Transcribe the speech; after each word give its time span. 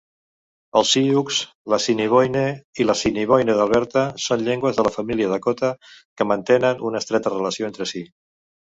El 0.79 0.85
sioux, 0.91 1.35
l'assiniboine 1.73 2.45
i 2.79 2.87
l'assiniboine 2.89 3.59
d'Alberta 3.61 4.07
són 4.25 4.45
llengües 4.49 4.81
de 4.81 4.89
la 4.89 4.95
família 4.99 5.29
dakota 5.37 5.73
que 5.93 6.31
mantenen 6.33 6.87
una 6.91 7.05
estreta 7.07 7.39
relació 7.39 7.73
entre 7.73 7.91
si. 7.95 8.09